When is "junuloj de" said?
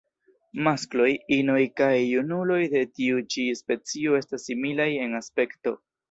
1.97-2.81